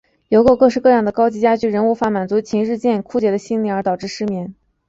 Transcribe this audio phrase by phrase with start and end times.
[0.29, 4.55] 邮购各式各样的高级家具仍无法满足其日渐枯竭的心灵而导致失眠。